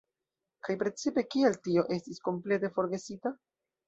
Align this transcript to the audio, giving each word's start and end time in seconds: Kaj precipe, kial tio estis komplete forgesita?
Kaj 0.67 0.75
precipe, 0.83 1.23
kial 1.35 1.57
tio 1.67 1.83
estis 1.97 2.21
komplete 2.29 2.73
forgesita? 2.79 3.33